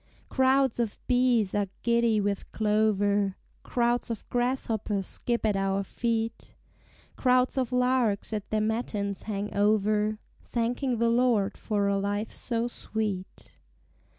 Crowds 0.29 0.79
of 0.79 0.97
bees 1.05 1.53
are 1.53 1.67
giddy 1.83 2.19
with 2.19 2.51
clover, 2.51 3.37
Crowds 3.61 4.09
of 4.09 4.27
grasshoppers 4.29 5.05
skip 5.05 5.45
at 5.45 5.55
our 5.55 5.83
feet: 5.83 6.55
Crowds 7.15 7.55
of 7.55 7.71
larks 7.71 8.33
at 8.33 8.49
their 8.49 8.61
matins 8.61 9.21
hang 9.25 9.53
over, 9.55 10.17
Thanking 10.43 10.97
the 10.97 11.11
Lord 11.11 11.55
for 11.55 11.87
a 11.87 11.99
life 11.99 12.31
so 12.31 12.67
sweet. 12.67 13.51